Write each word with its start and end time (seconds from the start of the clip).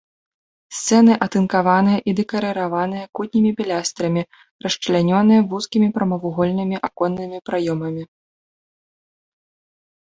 Сцены 0.75 1.13
атынкаваныя 1.25 1.99
і 2.11 2.15
дэкарыраваныя 2.19 3.03
кутнімі 3.21 3.51
пілястрамі, 3.61 4.23
расчлянёныя 4.67 5.41
вузкімі 5.55 5.87
прамавугольнымі 6.01 6.75
аконнымі 6.91 7.37
праёмамі. 7.51 8.03